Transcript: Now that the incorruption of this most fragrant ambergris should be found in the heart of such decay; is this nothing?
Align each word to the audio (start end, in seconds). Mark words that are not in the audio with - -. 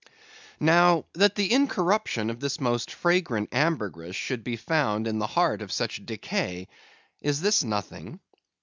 Now 0.59 1.05
that 1.13 1.35
the 1.35 1.53
incorruption 1.53 2.31
of 2.31 2.39
this 2.39 2.59
most 2.59 2.89
fragrant 2.89 3.49
ambergris 3.53 4.15
should 4.15 4.43
be 4.43 4.55
found 4.55 5.05
in 5.05 5.19
the 5.19 5.27
heart 5.27 5.61
of 5.61 5.71
such 5.71 6.03
decay; 6.03 6.67
is 7.21 7.41
this 7.41 7.63
nothing? 7.63 8.19